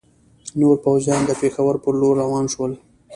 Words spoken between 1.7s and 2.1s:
پر